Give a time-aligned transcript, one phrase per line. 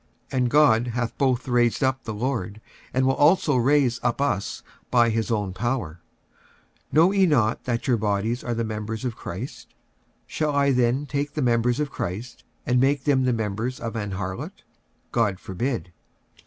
[0.31, 2.59] 46:006:014 And God hath both raised up the Lord,
[2.91, 6.01] and will also raise up us by his own power.
[6.91, 9.75] 46:006:015 Know ye not that your bodies are the members of Christ?
[10.25, 14.13] shall I then take the members of Christ, and make them the members of an
[14.13, 14.63] harlot?
[15.11, 15.91] God forbid.